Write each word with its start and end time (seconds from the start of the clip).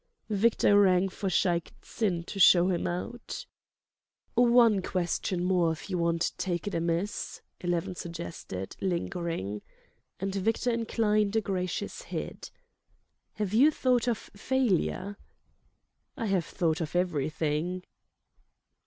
Victor 0.31 0.79
rang 0.81 1.09
for 1.09 1.29
Shaik 1.29 1.73
Tsin 1.83 2.23
to 2.23 2.39
show 2.39 2.69
him 2.71 2.87
out. 2.87 3.45
"One 4.33 4.81
question 4.81 5.43
more, 5.43 5.71
if 5.73 5.91
you 5.91 5.99
won't 5.99 6.31
take 6.39 6.65
it 6.65 6.73
amiss," 6.73 7.43
Eleven 7.59 7.93
suggested, 7.93 8.75
lingering. 8.81 9.61
And 10.19 10.33
Victor 10.33 10.71
inclined 10.71 11.35
a 11.35 11.41
gracious 11.41 12.01
head. 12.01 12.49
"Have 13.33 13.53
you 13.53 13.69
thought 13.69 14.07
of 14.07 14.17
failure?" 14.17 15.17
"I 16.17 16.25
have 16.25 16.45
thought 16.45 16.81
of 16.81 16.95
everything." 16.95 17.83